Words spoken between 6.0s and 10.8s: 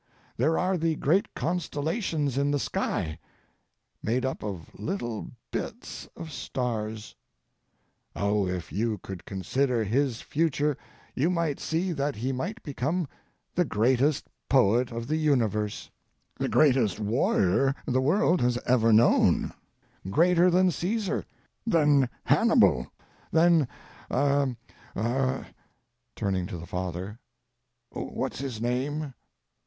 of stars. Oh, if you could consider his future